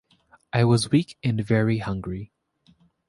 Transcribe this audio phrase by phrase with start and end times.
[0.51, 2.31] I was weak and very hungry.